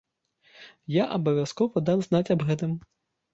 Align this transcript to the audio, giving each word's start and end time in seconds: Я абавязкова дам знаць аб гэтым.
Я 0.93 1.03
абавязкова 1.17 1.85
дам 1.91 2.01
знаць 2.07 2.23
аб 2.37 2.41
гэтым. 2.49 2.75